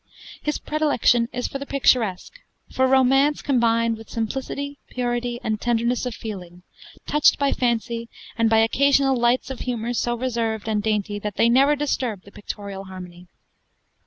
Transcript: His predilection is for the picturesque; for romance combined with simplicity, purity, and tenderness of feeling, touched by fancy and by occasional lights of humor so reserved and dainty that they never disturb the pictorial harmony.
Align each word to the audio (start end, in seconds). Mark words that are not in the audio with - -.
His 0.41 0.57
predilection 0.57 1.29
is 1.31 1.47
for 1.47 1.59
the 1.59 1.65
picturesque; 1.67 2.39
for 2.71 2.87
romance 2.87 3.43
combined 3.43 3.99
with 3.99 4.09
simplicity, 4.09 4.79
purity, 4.89 5.39
and 5.43 5.61
tenderness 5.61 6.07
of 6.07 6.15
feeling, 6.15 6.63
touched 7.05 7.37
by 7.37 7.53
fancy 7.53 8.09
and 8.35 8.49
by 8.49 8.61
occasional 8.61 9.15
lights 9.15 9.51
of 9.51 9.59
humor 9.59 9.93
so 9.93 10.15
reserved 10.15 10.67
and 10.67 10.81
dainty 10.81 11.19
that 11.19 11.35
they 11.35 11.49
never 11.49 11.75
disturb 11.75 12.23
the 12.23 12.31
pictorial 12.31 12.85
harmony. 12.85 13.27